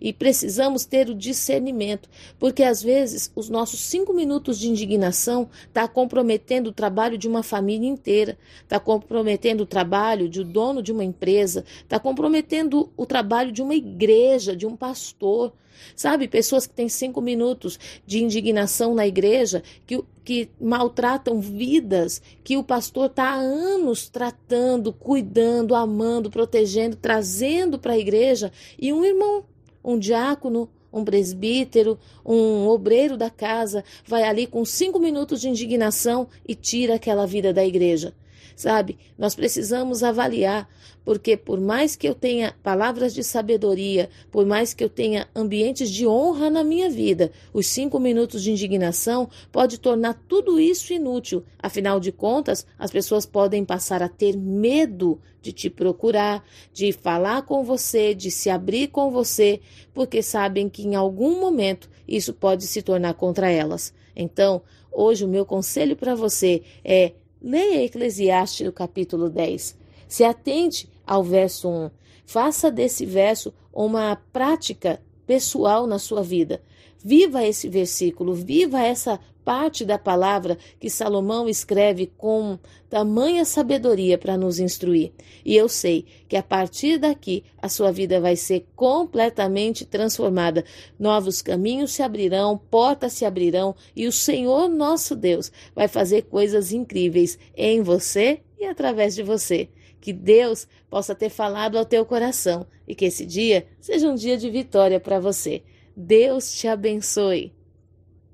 E 0.00 0.14
precisamos 0.14 0.86
ter 0.86 1.10
o 1.10 1.14
discernimento, 1.14 2.08
porque 2.38 2.62
às 2.62 2.82
vezes 2.82 3.30
os 3.36 3.50
nossos 3.50 3.80
cinco 3.80 4.14
minutos 4.14 4.58
de 4.58 4.70
indignação 4.70 5.50
está 5.68 5.86
comprometendo 5.86 6.68
o 6.68 6.72
trabalho 6.72 7.18
de 7.18 7.28
uma 7.28 7.42
família 7.42 7.86
inteira, 7.86 8.38
está 8.62 8.80
comprometendo 8.80 9.60
o 9.60 9.66
trabalho 9.66 10.26
de 10.26 10.40
um 10.40 10.50
dono 10.50 10.82
de 10.82 10.90
uma 10.90 11.04
empresa, 11.04 11.66
está 11.82 12.00
comprometendo 12.00 12.90
o 12.96 13.04
trabalho 13.04 13.52
de 13.52 13.60
uma 13.60 13.74
igreja, 13.74 14.56
de 14.56 14.66
um 14.66 14.74
pastor. 14.74 15.52
Sabe, 15.96 16.28
pessoas 16.28 16.66
que 16.66 16.74
têm 16.74 16.88
cinco 16.88 17.20
minutos 17.20 17.78
de 18.06 18.22
indignação 18.22 18.94
na 18.94 19.06
igreja, 19.06 19.62
que, 19.86 20.02
que 20.24 20.50
maltratam 20.60 21.40
vidas, 21.40 22.20
que 22.42 22.56
o 22.56 22.64
pastor 22.64 23.06
está 23.06 23.30
há 23.30 23.36
anos 23.36 24.08
tratando, 24.08 24.92
cuidando, 24.92 25.74
amando, 25.74 26.30
protegendo, 26.30 26.96
trazendo 26.96 27.78
para 27.78 27.92
a 27.94 27.98
igreja, 27.98 28.52
e 28.78 28.92
um 28.92 29.04
irmão 29.04 29.44
um 29.84 29.98
diácono, 29.98 30.68
um 30.90 31.04
presbítero, 31.04 31.98
um 32.24 32.66
obreiro 32.66 33.16
da 33.16 33.28
casa 33.28 33.84
vai 34.06 34.22
ali 34.22 34.46
com 34.46 34.64
cinco 34.64 34.98
minutos 34.98 35.40
de 35.40 35.48
indignação 35.48 36.28
e 36.48 36.54
tira 36.54 36.94
aquela 36.94 37.26
vida 37.26 37.52
da 37.52 37.64
igreja. 37.64 38.14
Sabe, 38.56 38.98
nós 39.18 39.34
precisamos 39.34 40.02
avaliar, 40.02 40.68
porque 41.04 41.36
por 41.36 41.60
mais 41.60 41.96
que 41.96 42.08
eu 42.08 42.14
tenha 42.14 42.54
palavras 42.62 43.12
de 43.12 43.24
sabedoria, 43.24 44.08
por 44.30 44.46
mais 44.46 44.72
que 44.72 44.84
eu 44.84 44.88
tenha 44.88 45.28
ambientes 45.34 45.90
de 45.90 46.06
honra 46.06 46.48
na 46.48 46.62
minha 46.62 46.88
vida, 46.88 47.32
os 47.52 47.66
cinco 47.66 47.98
minutos 47.98 48.42
de 48.42 48.52
indignação 48.52 49.28
pode 49.50 49.78
tornar 49.78 50.14
tudo 50.28 50.60
isso 50.60 50.92
inútil. 50.92 51.44
Afinal 51.58 51.98
de 51.98 52.12
contas, 52.12 52.64
as 52.78 52.90
pessoas 52.90 53.26
podem 53.26 53.64
passar 53.64 54.02
a 54.02 54.08
ter 54.08 54.36
medo 54.36 55.20
de 55.42 55.52
te 55.52 55.68
procurar, 55.68 56.42
de 56.72 56.90
falar 56.92 57.42
com 57.42 57.62
você, 57.62 58.14
de 58.14 58.30
se 58.30 58.48
abrir 58.48 58.88
com 58.88 59.10
você, 59.10 59.60
porque 59.92 60.22
sabem 60.22 60.68
que 60.68 60.86
em 60.86 60.94
algum 60.94 61.40
momento 61.40 61.90
isso 62.08 62.32
pode 62.32 62.66
se 62.66 62.80
tornar 62.80 63.14
contra 63.14 63.50
elas. 63.50 63.92
Então, 64.16 64.62
hoje 64.90 65.24
o 65.24 65.28
meu 65.28 65.44
conselho 65.44 65.96
para 65.96 66.14
você 66.14 66.62
é 66.84 67.12
Leia 67.46 67.84
Eclesiastes, 67.84 68.72
capítulo 68.74 69.28
10. 69.28 69.76
Se 70.08 70.24
atente 70.24 70.88
ao 71.06 71.22
verso 71.22 71.68
1. 71.68 71.90
Faça 72.24 72.70
desse 72.70 73.04
verso 73.04 73.52
uma 73.70 74.16
prática 74.32 74.98
pessoal 75.26 75.86
na 75.86 75.98
sua 75.98 76.22
vida. 76.22 76.62
Viva 77.04 77.44
esse 77.44 77.68
versículo, 77.68 78.32
viva 78.32 78.80
essa 78.80 79.20
parte 79.44 79.84
da 79.84 79.98
palavra 79.98 80.56
que 80.80 80.88
Salomão 80.88 81.48
escreve 81.48 82.10
com 82.16 82.58
tamanha 82.88 83.44
sabedoria 83.44 84.16
para 84.16 84.36
nos 84.36 84.58
instruir. 84.58 85.12
E 85.44 85.54
eu 85.54 85.68
sei 85.68 86.06
que 86.28 86.36
a 86.36 86.42
partir 86.42 86.98
daqui 86.98 87.44
a 87.60 87.68
sua 87.68 87.92
vida 87.92 88.20
vai 88.20 88.36
ser 88.36 88.66
completamente 88.74 89.84
transformada. 89.84 90.64
Novos 90.98 91.42
caminhos 91.42 91.92
se 91.92 92.02
abrirão, 92.02 92.58
portas 92.70 93.12
se 93.12 93.24
abrirão 93.24 93.74
e 93.94 94.06
o 94.06 94.12
Senhor 94.12 94.68
nosso 94.68 95.14
Deus 95.14 95.52
vai 95.74 95.88
fazer 95.88 96.22
coisas 96.22 96.72
incríveis 96.72 97.38
em 97.56 97.82
você 97.82 98.40
e 98.58 98.64
através 98.64 99.14
de 99.14 99.22
você. 99.22 99.68
Que 100.00 100.12
Deus 100.12 100.66
possa 100.90 101.14
ter 101.14 101.30
falado 101.30 101.78
ao 101.78 101.84
teu 101.84 102.04
coração 102.04 102.66
e 102.86 102.94
que 102.94 103.06
esse 103.06 103.24
dia 103.24 103.66
seja 103.80 104.08
um 104.08 104.14
dia 104.14 104.36
de 104.36 104.50
vitória 104.50 105.00
para 105.00 105.18
você. 105.18 105.62
Deus 105.96 106.52
te 106.52 106.66
abençoe. 106.66 107.53